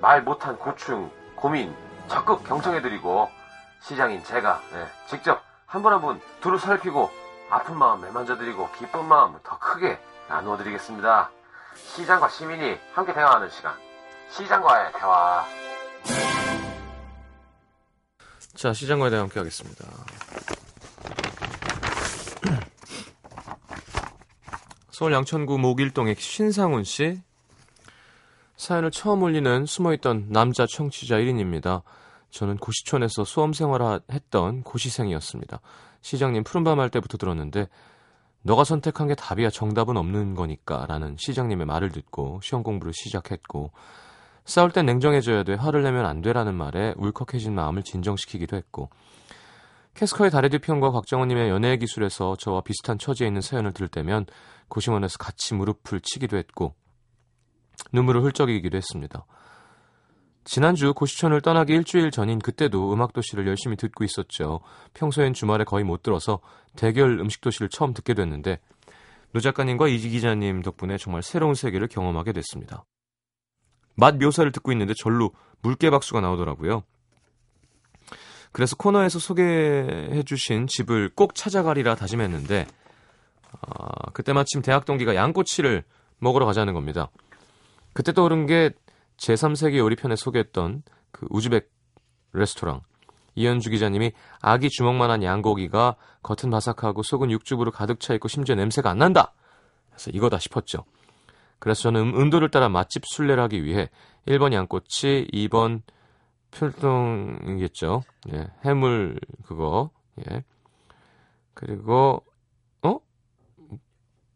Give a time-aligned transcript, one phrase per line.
[0.00, 1.74] 말 못한 고충, 고민
[2.08, 3.30] 적극 경청해드리고
[3.80, 7.10] 시장인 제가 네, 직접 한 분 한 분 두루 살피고
[7.50, 11.30] 아픈 마음 매만져드리고 기쁜 마음 더 크게 나누어드리겠습니다.
[11.94, 13.74] 시장과 시민이 함께 대화하는 시간.
[14.30, 15.44] 시장과의 대화.
[18.54, 19.84] 자, 시장과에 대해 함께 하겠습니다.
[24.90, 27.22] 서울 양천구 목일동의 신상훈 씨.
[28.58, 31.82] 사연을 처음 올리는 숨어있던 남자 청취자 1인입니다.
[32.30, 35.60] 저는 고시촌에서 수험 생활을 했던 고시생이었습니다.
[36.00, 37.68] 시장님 푸른밤 할 때부터 들었는데
[38.42, 43.70] 너가 선택한 게 답이야 정답은 없는 거니까 라는 시장님의 말을 듣고 시험 공부를 시작했고
[44.44, 48.90] 싸울 땐 냉정해져야 돼 화를 내면 안 돼라는 말에 울컥해진 마음을 진정시키기도 했고
[49.94, 54.26] 캐스커의 달의 뒤편과 곽정은님의 연애의 기술에서 저와 비슷한 처지에 있는 사연을 들을 때면
[54.66, 56.74] 고시원에서 같이 무릎을 치기도 했고
[57.92, 59.24] 눈물을 훌쩍이기도 했습니다.
[60.44, 64.60] 지난주 고시촌을 떠나기 일주일 전인 그때도 음악도시를 열심히 듣고 있었죠.
[64.94, 66.40] 평소엔 주말에 거의 못 들어서
[66.74, 68.58] 대결 음식도시를 처음 듣게 됐는데
[69.32, 72.84] 노 작가님과 이지 기자님 덕분에 정말 새로운 세계를 경험하게 됐습니다.
[73.94, 76.82] 맛 묘사를 듣고 있는데 절로 물개 박수가 나오더라고요.
[78.52, 82.66] 그래서 코너에서 소개해주신 집을 꼭 찾아가리라 다짐했는데
[83.60, 85.84] 아, 그때 마침 대학 동기가 양꼬치를
[86.18, 87.10] 먹으러 가자는 겁니다.
[87.92, 88.70] 그때 떠오른 게
[89.16, 91.70] 제3세기 요리편에 소개했던 그 우즈벡
[92.32, 92.82] 레스토랑.
[93.34, 98.98] 이현주 기자님이 아기 주먹만한 양고기가 겉은 바삭하고 속은 육즙으로 가득 차 있고 심지어 냄새가 안
[98.98, 99.32] 난다.
[99.90, 100.84] 그래서 이거다 싶었죠.
[101.60, 103.90] 그래서 저는 음도를 따라 맛집 순례를 하기 위해
[104.26, 105.82] 1번 양꼬치, 2번
[106.50, 108.02] 필동이겠죠.
[108.32, 109.90] 예, 해물 그거.
[110.30, 110.44] 예.
[111.54, 112.24] 그리고
[112.82, 112.98] 어?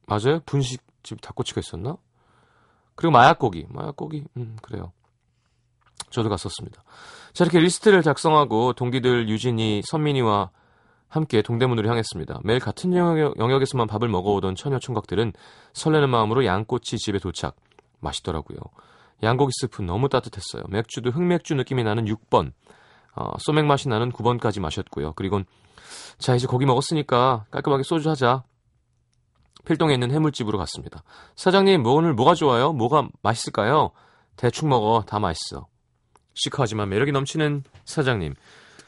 [0.06, 0.40] 맞아요?
[0.46, 1.96] 분식집 닭꼬치가 있었나?
[2.94, 4.92] 그리고 마약 고기, 마약 고기, 음, 그래요.
[6.10, 6.82] 저도 갔었습니다.
[7.32, 10.50] 자, 이렇게 리스트를 작성하고 동기들 유진이, 선민이와
[11.08, 12.40] 함께 동대문으로 향했습니다.
[12.44, 15.32] 매일 같은 영역, 영역 에서만 밥을 먹어오던 처녀 총각들은
[15.72, 17.56] 설레는 마음으로 양꼬치 집에 도착.
[18.00, 18.58] 맛있더라고요.
[19.22, 20.64] 양고기 스프 너무 따뜻했어요.
[20.68, 22.52] 맥주도 흑맥주 느낌이 나는 6번,
[23.14, 25.12] 어, 소맥 맛이 나는 9번까지 마셨고요.
[25.14, 25.42] 그리고
[26.18, 28.42] 자, 이제 고기 먹었으니까 깔끔하게 소주 하자.
[29.64, 31.02] 필동에 있는 해물집으로 갔습니다.
[31.36, 32.72] 사장님, 뭐 오늘 뭐가 좋아요?
[32.72, 33.90] 뭐가 맛있을까요?
[34.36, 35.04] 대충 먹어.
[35.06, 35.66] 다 맛있어.
[36.34, 38.34] 시크하지만 매력이 넘치는 사장님.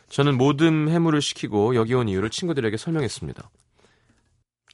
[0.08, 3.50] 저는 모든 해물을 시키고 여기 온 이유를 친구들에게 설명했습니다.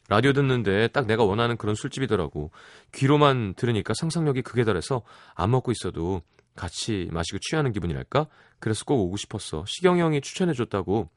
[0.09, 2.50] 라디오 듣는데 딱 내가 원하는 그런 술집이더라고.
[2.93, 5.03] 귀로만 들으니까 상상력이 극에 달해서
[5.34, 6.22] 안 먹고 있어도
[6.56, 8.27] 같이 마시고 취하는 기분이랄까?
[8.59, 9.65] 그래서 꼭 오고 싶었어.
[9.67, 11.09] 시경이 형이 추천해줬다고.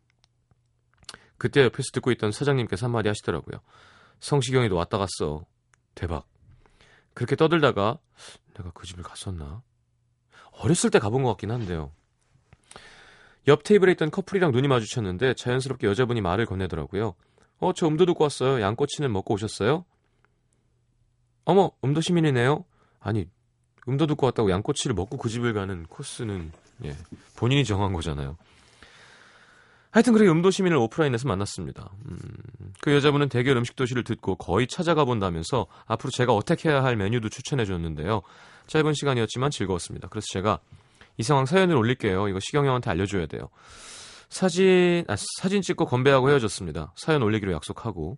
[1.38, 3.60] 그때 옆에서 듣고 있던 사장님께서 한마디 하시더라고요.
[4.24, 5.46] 성시경이 너 왔다 갔어.
[5.96, 6.26] 대박.
[7.14, 8.00] 그렇게 떠들다가
[8.54, 9.62] 내가 그 집을 갔었나?
[10.54, 11.92] 어렸을 때 가본 것 같긴 한데요.
[13.48, 17.16] 옆 테이블에 있던 커플이랑 눈이 마주쳤는데 자연스럽게 여자분이 말을 건네더라고요.
[17.60, 18.62] 어, 저 음도 듣고 왔어요.
[18.62, 19.84] 양꼬치는 먹고 오셨어요?
[21.44, 22.64] 어머, 음도 시민이네요?
[23.02, 23.30] 아니,
[23.90, 26.54] 음도 듣고 왔다고 양꼬치를 먹고 그 집을 가는 코스는,
[26.86, 26.96] 예,
[27.36, 28.38] 본인이 정한 거잖아요.
[29.94, 31.92] 하여튼 그렇게 음도 시민을 오프라인에서 만났습니다.
[32.10, 32.18] 음,
[32.82, 37.30] 그 여자분은 대결 음식 도시를 듣고 거의 찾아가 본다면서 앞으로 제가 어떻게 해야 할 메뉴도
[37.30, 38.24] 추천해 줬는데요.
[38.66, 40.08] 짧은 시간이었지만 즐거웠습니다.
[40.08, 40.58] 그래서 제가
[41.18, 42.28] 이 상황 사연을 올릴게요.
[42.28, 43.50] 이거 시경 형한테 알려줘야 돼요.
[44.30, 46.92] 사진 아, 사진 찍고 건배하고 헤어졌습니다.
[46.96, 48.18] 사연 올리기로 약속하고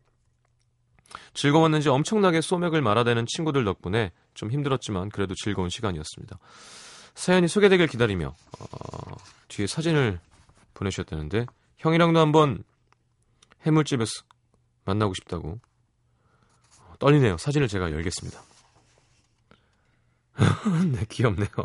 [1.34, 6.40] 즐거웠는지 엄청나게 소맥을 말아대는 친구들 덕분에 좀 힘들었지만 그래도 즐거운 시간이었습니다.
[7.16, 8.28] 사연이 소개되길 기다리며
[8.60, 9.16] 어,
[9.50, 10.22] 뒤에 사진을
[10.74, 11.48] 보내주셨다는데
[11.86, 12.64] 형이랑도 한번
[13.62, 14.12] 해물집에서
[14.86, 15.60] 만나고 싶다고
[16.98, 17.38] 떨리네요.
[17.38, 18.42] 사진을 제가 열겠습니다.
[20.92, 21.48] 네, 귀엽네요.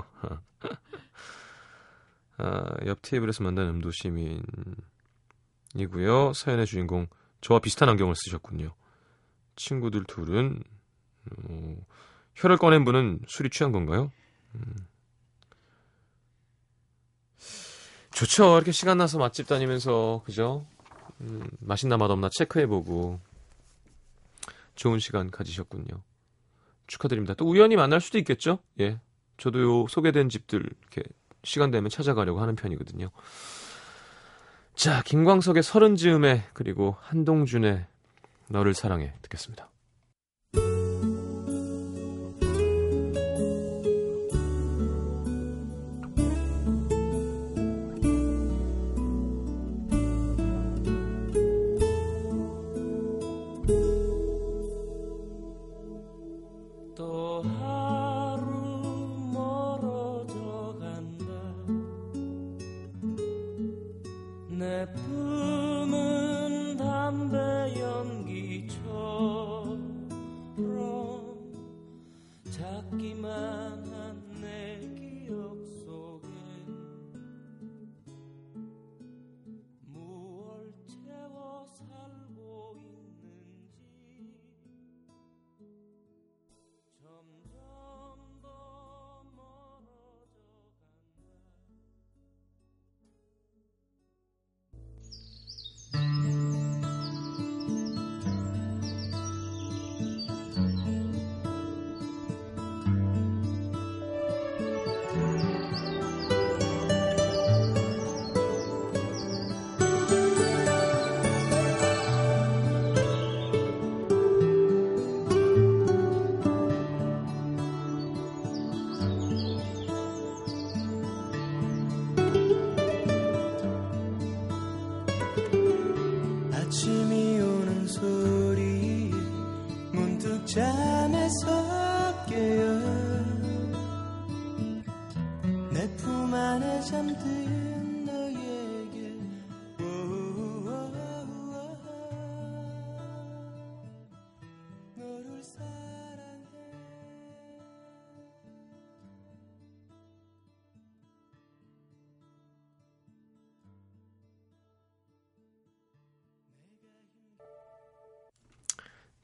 [2.37, 3.91] 아, 옆 테이블에서 만난 음도
[5.73, 6.35] 시민이고요.
[6.35, 7.07] 사연의 주인공
[7.41, 8.75] 저와 비슷한 안경을 쓰셨군요.
[9.57, 10.63] 친구들 둘은
[11.49, 11.77] 어,
[12.35, 14.13] 혀를 꺼낸 분은 술이 취한 건가요?
[14.55, 14.87] 음.
[18.21, 18.57] 좋죠.
[18.57, 20.67] 이렇게 시간 나서 맛집 다니면서 그죠?
[21.23, 23.19] 음, 맛있나 맛없나 체크해보고
[24.75, 26.03] 좋은 시간 가지셨군요.
[26.87, 27.33] 축하드립니다.
[27.33, 28.59] 또 우연히 만날 수도 있겠죠?
[28.79, 29.01] 예.
[29.39, 31.03] 저도 요 소개된 집들 이렇게
[31.45, 33.11] 시간 되면 찾아가려고 하는 편이거든요.
[34.75, 37.87] 자, 김광석의 서른 즈음에 그리고 한동준의
[38.49, 39.71] 너를 사랑해 듣겠습니다.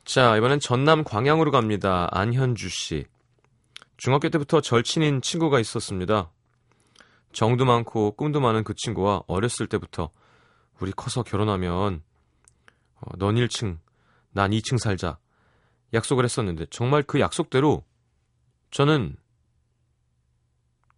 [0.06, 2.06] 자, 이번엔 전남 광양으로 갑니다.
[2.12, 3.06] 안현주 씨.
[3.96, 6.30] 중학교 때부터 절친인 친구가 있었습니다.
[7.32, 10.12] 정도 많고 꿈도 많은 그 친구와 어렸을 때부터
[10.78, 12.04] 우리 커서 결혼하면
[12.94, 13.78] 어, 넌 1층,
[14.30, 15.18] 난 2층 살자
[15.92, 17.84] 약속을 했었는데 정말 그 약속대로
[18.70, 19.16] 저는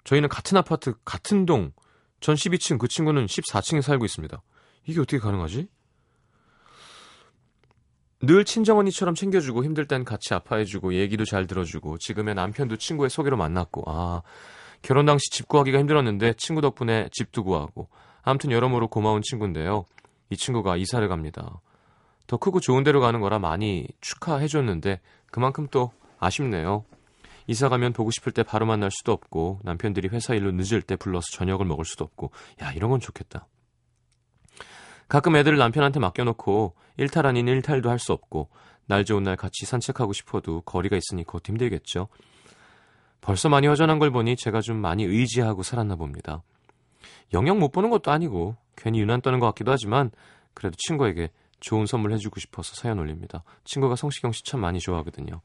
[0.04, 1.72] 저희는 같은 아파트, 같은 동,
[2.20, 4.42] 전 12층, 그 친구는 14층에 살고 있습니다.
[4.84, 5.66] 이게 어떻게 가능하지?
[8.20, 13.84] 늘 친정언니처럼 챙겨주고 힘들 땐 같이 아파해주고 얘기도 잘 들어주고 지금의 남편도 친구의 소개로 만났고
[13.86, 14.22] 아
[14.82, 17.88] 결혼 당시 집 구하기가 힘들었는데 친구 덕분에 집도 구하고
[18.22, 19.84] 아무튼 여러모로 고마운 친구인데요.
[20.30, 21.60] 이 친구가 이사를 갑니다.
[22.26, 25.00] 더 크고 좋은 데로 가는 거라 많이 축하해줬는데
[25.30, 26.84] 그만큼 또 아쉽네요.
[27.46, 31.24] 이사 가면 보고 싶을 때 바로 만날 수도 없고 남편들이 회사 일로 늦을 때 불러서
[31.32, 33.46] 저녁을 먹을 수도 없고 야 이런 건 좋겠다.
[35.08, 38.48] 가끔 애들을 남편한테 맡겨놓고 일탈 아닌 일탈도 할 수 없고
[38.86, 42.08] 날 좋은 날 같이 산책하고 싶어도 거리가 있으니 곧 힘들겠죠.
[43.20, 46.42] 벌써 많이 허전한 걸 보니 제가 좀 많이 의지하고 살았나 봅니다.
[47.32, 50.10] 영영 못 보는 것도 아니고 괜히 유난 떠는 것 같기도 하지만
[50.54, 53.42] 그래도 친구에게 좋은 선물 해주고 싶어서 사연 올립니다.
[53.64, 55.40] 친구가 성시경 씨 참 많이 좋아하거든요.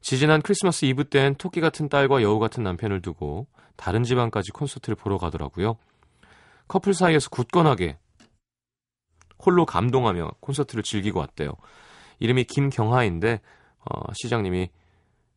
[0.00, 5.16] 지지난 크리스마스 이브 땐 토끼 같은 딸과 여우 같은 남편을 두고 다른 지방까지 콘서트를 보러
[5.18, 5.76] 가더라고요.
[6.68, 7.98] 커플 사이에서 굳건하게
[9.38, 11.52] 홀로 감동하며 콘서트를 즐기고 왔대요.
[12.18, 13.40] 이름이 김경하인데
[13.80, 14.70] 어, 시장님이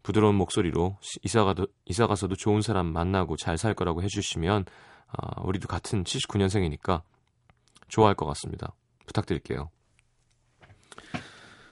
[0.03, 4.65] 부드러운 목소리로 시- 이사가도 이사가서도 좋은 사람 만나고 잘 살 거라고 해주시면
[5.07, 7.01] 아, 우리도 같은 79년생이니까
[7.89, 8.73] 좋아할 것 같습니다.
[9.05, 9.69] 부탁드릴게요.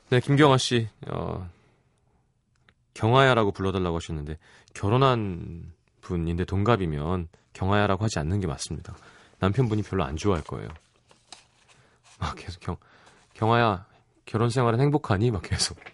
[0.09, 1.49] 네, 김경아 씨, 어,
[2.93, 4.37] 경아야라고 불러달라고 하셨는데
[4.73, 8.95] 결혼한 분인데 동갑이면 경아야라고 하지 않는 게 맞습니다.
[9.39, 10.69] 남편분이 별로 안 좋아할 거예요.
[12.19, 12.77] 막 계속 경
[13.33, 13.85] 경아야
[14.25, 15.31] 결혼 생활은 행복하니?
[15.31, 15.77] 막 계속.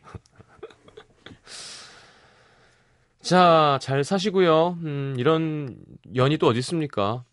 [3.22, 4.78] 자, 잘 사시고요.
[4.84, 5.78] 음, 이런
[6.16, 7.24] 연이 또 어디 있습니까?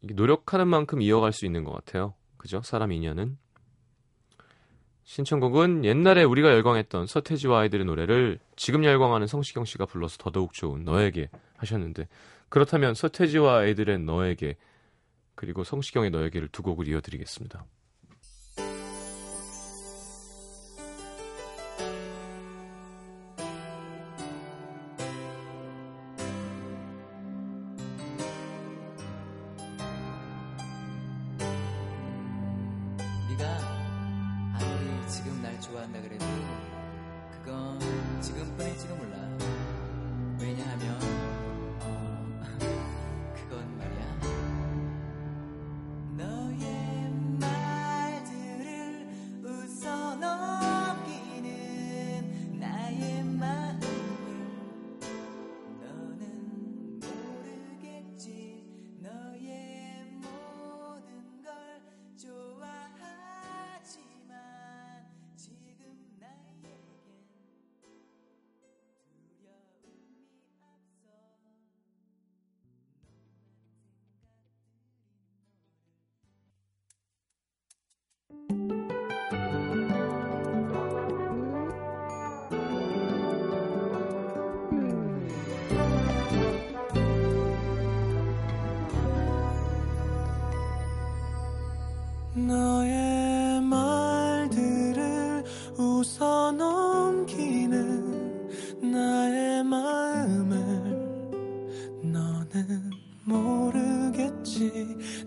[0.00, 2.14] 노력하는 만큼 이어갈 수 있는 것 같아요.
[2.36, 2.60] 그죠?
[2.62, 3.38] 사람 인연은.
[5.04, 11.30] 신청곡은 옛날에 우리가 열광했던 서태지와 아이들의 노래를 지금 열광하는 성시경 씨가 불러서 더더욱 좋은 너에게
[11.58, 12.08] 하셨는데
[12.48, 14.56] 그렇다면 서태지와 아이들의 너에게
[15.36, 17.64] 그리고 성시경의 너에게를 두 곡을 이어드리겠습니다.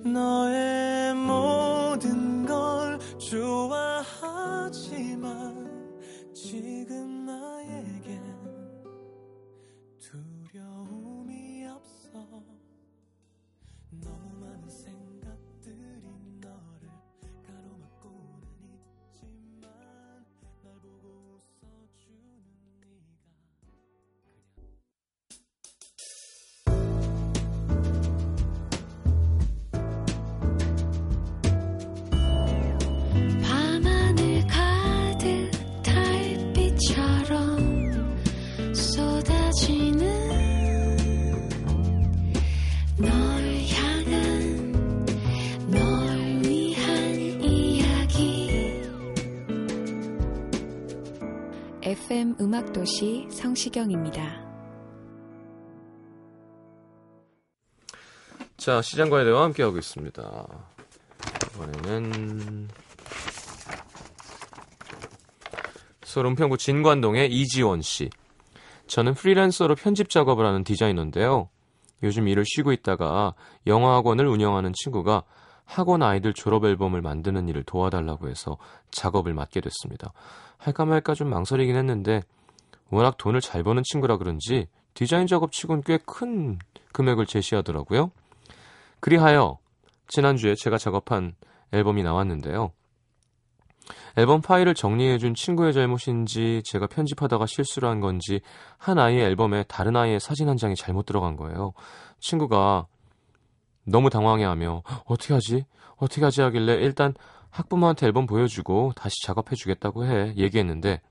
[0.04, 0.39] 모
[52.06, 54.22] FM 음악도시 성시경입니다.
[58.58, 60.48] 자, 시장과의 대화 함께하고 있습니다.
[61.56, 62.70] 이번에는
[66.04, 68.10] 서울 은평구 진관동의 이지원 씨.
[68.88, 71.50] 저는 프리랜서로 편집 작업을 하는 디자이너인데요.
[72.02, 73.36] 요즘 일을 쉬고 있다가
[73.68, 75.24] 영어 학원을 운영하는 친구가
[75.70, 78.58] 학원 아이들 졸업 앨범을 만드는 일을 도와달라고 해서
[78.90, 80.12] 작업을 맡게 됐습니다.
[80.58, 82.24] 할까 말까 좀 망설이긴 했는데
[82.90, 86.58] 워낙 돈을 잘 버는 친구라 그런지 디자인 작업 치곤 꽤 큰
[86.92, 88.10] 금액을 제시하더라고요.
[89.00, 89.60] 그리하여
[90.08, 91.36] 지난주에 제가 작업한
[91.72, 92.72] 앨범이 나왔는데요.
[94.18, 98.42] 앨범 파일을 정리해준 친구의 잘못인지 제가 편집하다가 실수를 한 건지
[98.80, 101.74] 한 아이의 앨범에 다른 아이의 사진 한 장이 잘못 들어간 거예요.
[102.20, 102.88] 친구가
[103.86, 105.66] 너무 당황해하며 어떻게 하지?
[105.98, 107.14] 어떻게 하지 하길래 일단
[107.50, 111.02] 학부모한테 앨범 보여주고 다시 작업해 주겠다고 해 얘기했는데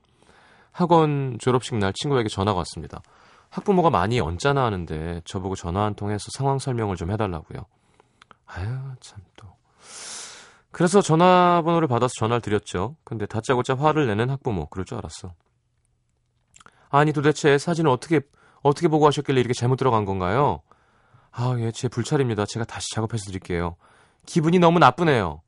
[0.71, 3.01] 학원 졸업식 날 친구에게 전화가 왔습니다.
[3.49, 7.65] 학부모가 많이 언짢아 하는데 저보고 전화 한 통 해서 상황 설명을 좀 해달라고요.
[8.45, 8.67] 아유
[9.01, 9.47] 참 또.
[10.71, 12.95] 그래서 전화번호를 받아서 전화를 드렸죠.
[13.03, 15.33] 근데 다짜고짜 화를 내는 학부모 그럴 줄 알았어.
[16.89, 18.21] 아니 도대체 사진을 어떻게
[18.61, 20.61] 어떻게 보고 하셨길래 이렇게 잘못 들어간 건가요?
[21.31, 22.45] 아, 예, 제 불찰입니다.
[22.45, 23.75] 제가 다시 작업해서 드릴게요.
[24.25, 25.41] 기분이 너무 나쁘네요.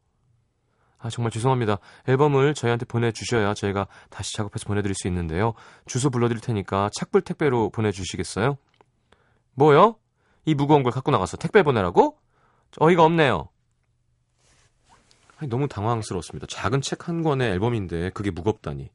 [1.00, 1.80] 아, 정말 죄송합니다.
[2.08, 5.54] 앨범을 저희한테 보내주셔야 저희가 다시 작업해서 보내드릴 수 있는데요.
[5.88, 8.58] 주소 불러드릴 테니까 착불 택배로 보내주시겠어요?
[9.56, 9.96] 뭐요?
[10.46, 12.18] 이 무거운 걸 갖고 나가서 택배 보내라고?
[12.80, 13.50] 어이가 없네요.
[15.38, 16.46] 아니, 너무 당황스러웠습니다.
[16.48, 18.92] 작은 책 한 권의 앨범인데 그게 무겁다니.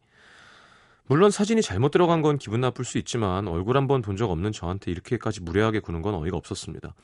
[1.08, 4.52] 물론 사진이 잘못 들어간 건 기분 나쁠 수 있지만 얼굴 한 번 본 적 없는
[4.52, 6.94] 저한테 이렇게까지 무례하게 구는 건 어이가 없었습니다.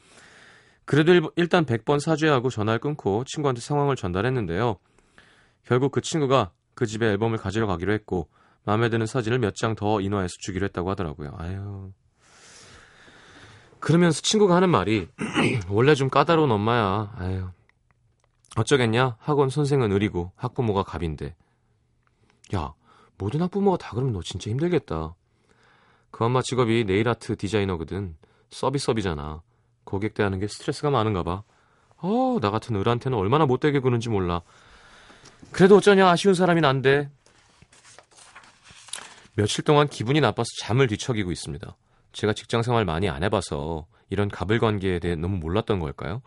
[0.85, 4.77] 그래도 일, 일단 100번 사죄하고 전화를 끊고 친구한테 상황을 전달했는데요.
[5.65, 8.29] 결국 그 친구가 그 집에 앨범을 가지러 가기로 했고
[8.65, 11.35] 마음에 드는 사진을 몇 장 더 인화해서 주기로 했다고 하더라고요.
[11.39, 11.93] 아유.
[13.79, 15.09] 그러면서 친구가 하는 말이
[15.69, 17.13] 원래 좀 까다로운 엄마야.
[17.17, 17.49] 아유.
[18.57, 19.17] 어쩌겠냐?
[19.21, 21.35] 학원 선생은 을이고 학부모가 갑인데.
[22.55, 22.75] 야,
[23.23, 25.15] 모든 학부모가 다 그러면 너 진짜 힘들겠다.
[26.11, 28.17] 그 엄마 직업이 네일아트 디자이너거든.
[28.51, 29.43] 서비스업이잖아.
[29.85, 31.45] 고객 대하는 게 스트레스가 많은가 봐.
[31.99, 34.43] 어, 나 같은 을한테는 얼마나 못되게 구는지 몰라.
[35.53, 37.11] 그래도 어쩌냐 아쉬운 사람이 난데.
[39.37, 41.77] 며칠 동안 기분이 나빠서 잠을 뒤척이고 있습니다.
[42.11, 46.23] 제가 직장 생활 많이 안 해봐서 이런 갑을 관계에 대해 너무 몰랐던 걸까요?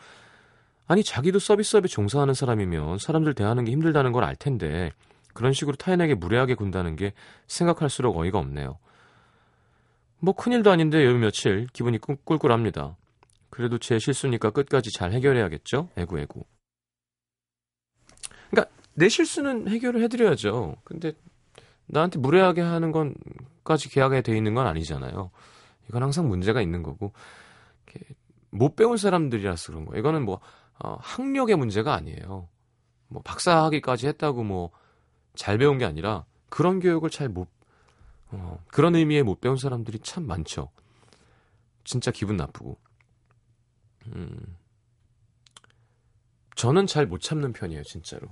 [0.88, 4.94] 아니 자기도 서비스업에 종사하는 사람이면 사람들 대하는 게 힘들다는 걸 알 텐데
[5.36, 7.14] 그런 식으로 타인에게 무례하게 군다는 게
[7.48, 8.80] 생각할수록 어이가 없네요.
[10.20, 12.96] 뭐 큰일도 아닌데 요 며칠 기분이 꿀- 꿀꿀합니다.
[13.50, 15.90] 그래도 제 실수니까 끝까지 잘 해결해야겠죠?
[15.98, 16.44] 애구.
[18.50, 20.78] 그러니까 내 실수는 해결을 해드려야죠.
[20.86, 21.12] 근데
[21.88, 25.32] 나한테 무례하게 하는 건까지 계약에 돼 있는 건 아니잖아요.
[25.90, 27.12] 이건 항상 문제가 있는 거고
[28.52, 30.00] 못 배운 사람들이라서 그런 거예요.
[30.00, 30.40] 이거는 뭐
[30.82, 32.48] 어, 학력의 문제가 아니에요.
[33.10, 34.72] 뭐 박사학위까지 했다고 뭐
[35.36, 37.48] 잘 배운 게 아니라 그런 교육을 잘 못
[38.32, 40.70] 어, 그런 의미의 못 배운 사람들이 참 많죠.
[41.84, 42.78] 진짜 기분 나쁘고.
[44.08, 44.56] 음.
[46.56, 48.28] 저는 잘 못 참는 편이에요, 진짜로.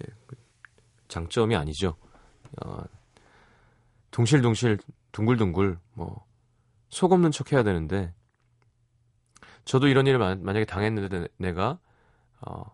[0.00, 0.36] 네, 그
[1.08, 1.96] 장점이 아니죠.
[2.64, 2.82] 어,
[4.10, 4.78] 둥실둥실,
[5.12, 6.24] 둥글둥글, 뭐,
[6.88, 8.14] 속 없는 척 해야 되는데,
[9.64, 11.78] 저도 이런 일을 마- 만약에 당했는데 내- 내가,
[12.40, 12.64] 어,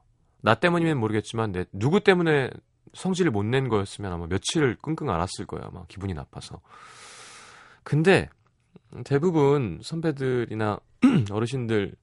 [0.40, 2.50] 나 때문이면 모르겠지만, 내, 누구 때문에
[2.95, 6.61] 성질을 못 낸 거였으면 아마 며칠을 끙끙 앓았을 거예요, 아마 기분이 나빠서.
[7.83, 8.28] 근데,
[9.04, 10.78] 대부분 선배들이나
[11.30, 11.95] 어르신들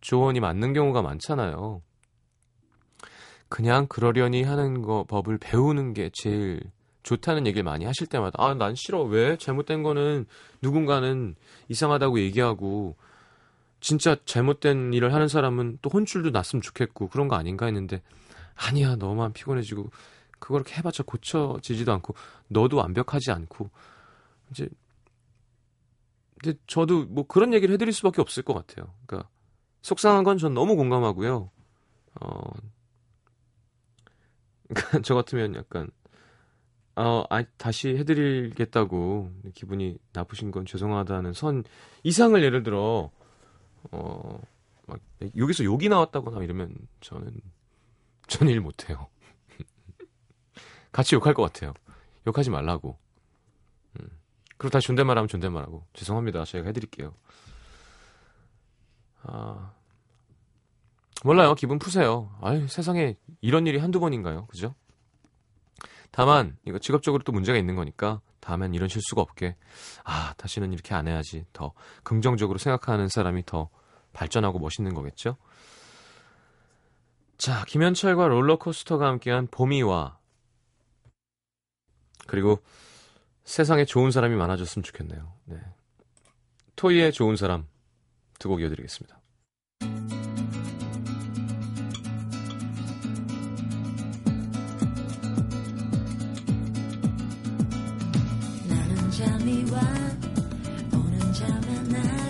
[0.00, 1.82] 조언이 맞는 경우가 많잖아요.
[3.48, 6.60] 그냥 그러려니 하는 거 법을 배우는 게 제일
[7.04, 10.26] 좋다는 얘기를 많이 하실 때마다 아 난 싫어 왜 잘못된 거는
[10.62, 11.36] 누군가는
[11.68, 12.96] 이상하다고 얘기하고
[13.80, 18.02] 진짜 잘못된 일을 하는 사람은 또 혼쭐도 났으면 좋겠고 그런 거 아닌가 했는데
[18.56, 19.90] 아니야 너만 피곤해지고
[20.38, 22.14] 그걸 이렇게 해봤자 고쳐지지도 않고
[22.48, 23.70] 너도 완벽하지 않고
[24.50, 24.68] 이제
[26.42, 28.92] 근데 저도 뭐 그런 얘기를 해드릴 수밖에 없을 것 같아요.
[29.06, 29.28] 그러니까
[29.82, 31.50] 속상한 건 전 너무 공감하고요.
[32.20, 32.40] 어,
[34.68, 35.88] 그러니까 저 같으면 약간
[36.96, 41.62] 어, 아, 다시 해드리겠다고 기분이 나쁘신 건 죄송하다는 선
[42.04, 43.10] 이상을 예를 들어
[43.92, 44.40] 어,
[44.86, 45.00] 막
[45.36, 47.30] 여기서 욕이 나왔다거나 이러면 저는
[48.26, 49.08] 저는 일 못해요.
[50.92, 51.72] 같이 욕할 것 같아요.
[52.26, 52.98] 욕하지 말라고.
[54.00, 54.08] 음.
[54.56, 56.44] 그리고 다시 존댓말 하면 존댓말하고 죄송합니다.
[56.44, 57.14] 저희가 해드릴게요.
[59.22, 59.72] 아
[61.24, 61.54] 몰라요.
[61.54, 62.36] 기분 푸세요.
[62.40, 64.46] 아유 세상에 이런 일이 한두 번인가요?
[64.46, 64.74] 그죠?
[66.10, 69.56] 다만 이거 직업적으로 또 문제가 있는 거니까 다음엔 이런 실수가 없게
[70.04, 71.72] 아 다시는 이렇게 안 해야지 더
[72.04, 73.68] 긍정적으로 생각하는 사람이 더
[74.12, 75.36] 발전하고 멋있는 거겠죠?
[77.38, 80.18] 자 김현철과 롤러코스터가 함께한 봄이와
[82.26, 82.60] 그리고
[83.44, 85.32] 세상에 좋은 사람이 많아졌으면 좋겠네요.
[85.44, 85.56] 네.
[86.74, 87.66] 토이의 좋은 사람
[88.38, 89.20] 두 곡 이어드리겠습니다.
[98.68, 99.80] 나는 잠이 와
[100.92, 102.25] 오는 잠에 나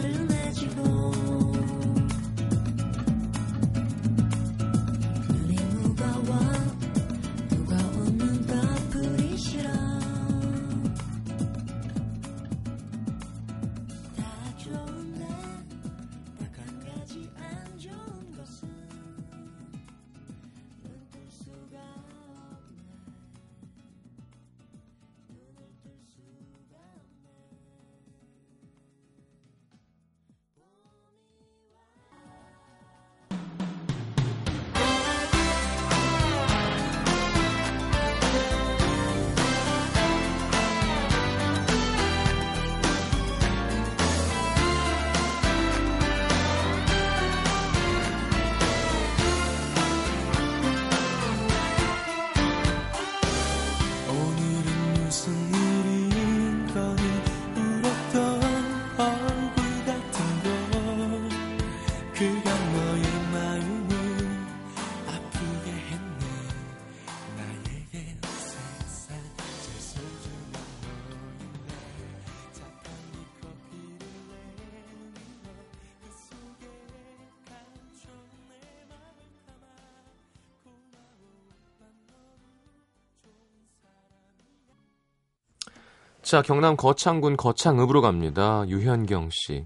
[86.27, 88.65] 자, 경남 거창군 거창읍으로 갑니다.
[88.67, 89.65] 유현경 씨.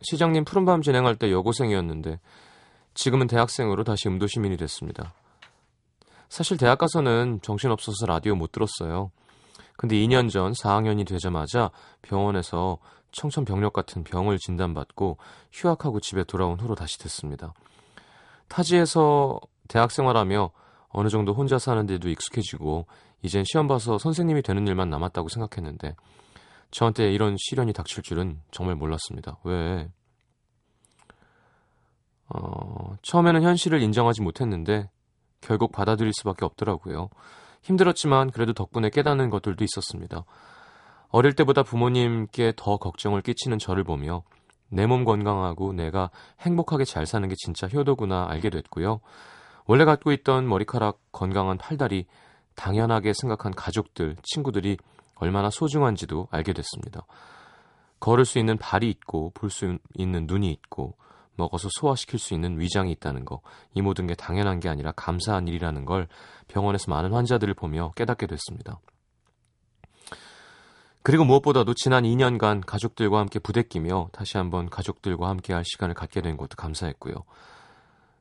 [0.00, 2.20] 시장님 푸른밤 진행할 때 여고생이었는데
[2.94, 5.12] 지금은 대학생으로 다시 음도 시민이 됐습니다.
[6.30, 9.10] 사실 대학 가서는 정신없어서 라디오 못 들었어요.
[9.76, 11.70] 근데 2년 전 4학년이 되자마자
[12.00, 12.78] 병원에서
[13.12, 15.18] 청천벽력 같은 병을 진단받고
[15.52, 17.52] 휴학하고 집에 돌아온 후로 다시 듣습니다.
[18.48, 20.50] 타지에서 대학 생활하며
[20.88, 22.86] 어느 정도 혼자 사는 데도 익숙해지고
[23.24, 25.96] 이젠 시험 봐서 선생님이 되는 일만 남았다고 생각했는데
[26.70, 29.38] 저한테 이런 시련이 닥칠 줄은 정말 몰랐습니다.
[29.44, 29.88] 왜?
[32.28, 34.90] 어, 처음에는 현실을 인정하지 못했는데
[35.40, 37.08] 결국 받아들일 수밖에 없더라고요.
[37.62, 40.24] 힘들었지만 그래도 덕분에 깨닫는 것들도 있었습니다.
[41.08, 44.22] 어릴 때보다 부모님께 더 걱정을 끼치는 저를 보며
[44.68, 46.10] 내 몸 건강하고 내가
[46.40, 49.00] 행복하게 잘 사는 게 진짜 효도구나 알게 됐고요.
[49.66, 52.06] 원래 갖고 있던 머리카락, 건강한 팔다리,
[52.54, 54.76] 당연하게 생각한 가족들, 친구들이
[55.16, 57.06] 얼마나 소중한지도 알게 됐습니다.
[58.00, 60.96] 걸을 수 있는 발이 있고 볼 수 있는 눈이 있고
[61.36, 63.40] 먹어서 소화시킬 수 있는 위장이 있다는 거,
[63.74, 66.06] 이 모든 게 당연한 게 아니라 감사한 일이라는 걸
[66.48, 68.80] 병원에서 많은 환자들을 보며 깨닫게 됐습니다.
[71.02, 76.36] 그리고 무엇보다도 지난 2년간 가족들과 함께 부대끼며 다시 한번 가족들과 함께 할 시간을 갖게 된
[76.36, 77.14] 것도 감사했고요.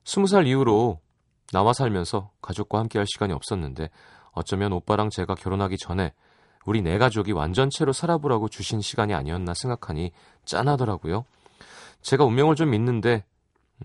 [0.03, 0.99] 20살 이후로
[1.53, 3.89] 나와 살면서 가족과 함께 할 시간이 없었는데
[4.33, 6.13] 어쩌면 오빠랑 제가 결혼하기 전에
[6.65, 10.11] 우리 네 가족이 완전체로 살아보라고 주신 시간이 아니었나 생각하니
[10.45, 11.25] 짠하더라고요.
[12.01, 13.25] 제가 운명을 좀 믿는데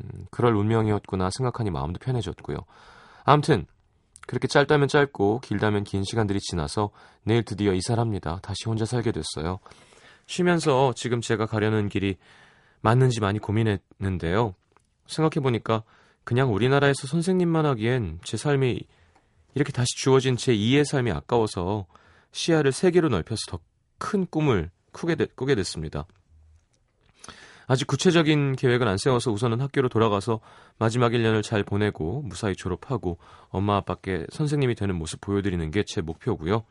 [0.00, 2.58] 음, 그럴 운명이었구나 생각하니 마음도 편해졌고요.
[3.24, 3.66] 아무튼
[4.26, 6.90] 그렇게 짧다면 짧고 길다면 긴 시간들이 지나서
[7.24, 8.38] 내일 드디어 이사를 합니다.
[8.42, 9.58] 다시 혼자 살게 됐어요.
[10.26, 12.16] 쉬면서 지금 제가 가려는 길이
[12.80, 14.54] 맞는지 많이 고민했는데요.
[15.06, 15.82] 생각해보니까
[16.24, 18.86] 그냥 우리나라에서 선생님만 하기엔 제 삶이
[19.54, 21.86] 이렇게 다시 주어진 제 2의 삶이 아까워서
[22.32, 23.58] 시야를 세계로 넓혀서 더
[23.98, 26.06] 큰 꿈을 꾸게, 됐, 꾸게 됐습니다.
[27.66, 30.40] 아직 구체적인 계획은 안 세워서 우선은 학교로 돌아가서
[30.78, 33.18] 마지막 1년을 잘 보내고 무사히 졸업하고
[33.50, 36.64] 엄마 아빠께 선생님이 되는 모습 보여드리는 게 제 목표고요.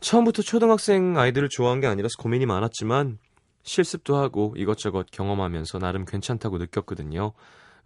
[0.00, 3.18] 처음부터 초등학생 아이들을 좋아한 게 아니라서 고민이 많았지만
[3.62, 7.32] 실습도 하고 이것저것 경험하면서 나름 괜찮다고 느꼈거든요.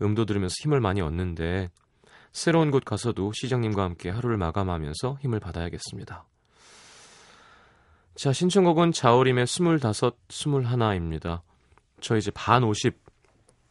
[0.03, 1.71] 음도 들으면서 힘을 많이 얻는데
[2.37, 6.27] 새로운 곳 가서도 시장님과 함께 하루를 마감하면서 힘을 받아야겠습니다.
[8.15, 9.79] 자, 신청곡은 자우림의 25,
[10.29, 11.41] 21입니다.
[12.03, 12.95] 저 이제 반 50,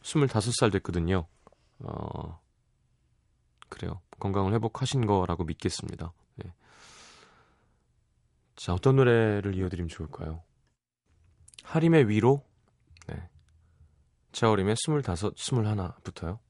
[0.02, 1.28] 25살 됐거든요.
[1.78, 2.40] 어,
[3.68, 4.00] 그래요.
[4.18, 6.12] 건강을 회복하신 거라고 믿겠습니다.
[6.34, 6.52] 네.
[8.56, 10.42] 자, 어떤 노래를 이어드리면 좋을까요?
[11.62, 12.44] 하림의 위로?
[13.06, 13.28] 네.
[14.32, 16.40] 자우림의 25, 21부터요.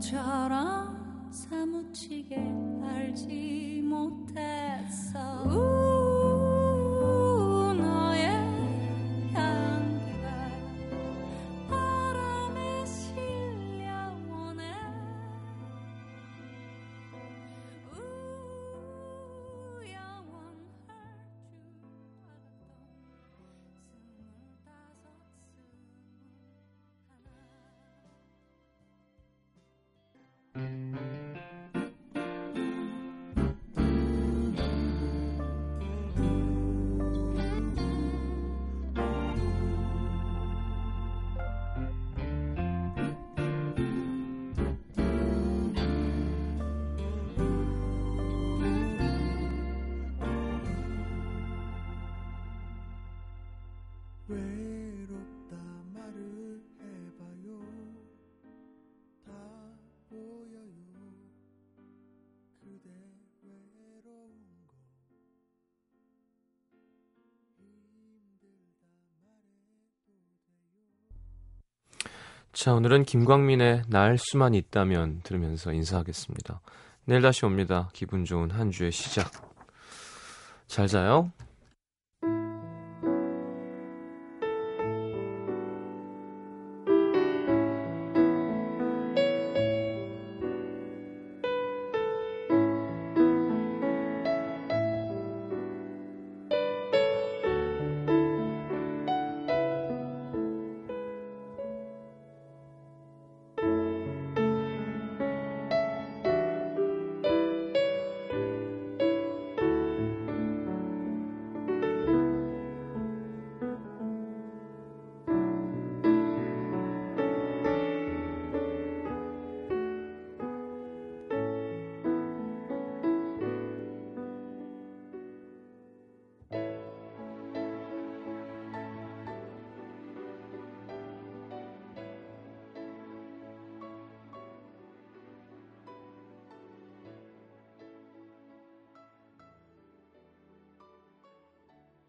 [0.00, 2.36] 지금처럼 사무치게
[2.82, 5.44] 알지 못했어
[72.54, 76.60] 자, 오늘은 김광민의 날 수만 있다면 들으면서 인사하겠습니다.
[77.04, 77.90] 내일 다시 옵니다.
[77.92, 79.28] 기분 좋은 한 주의 시작.
[80.68, 81.32] 잘 자요.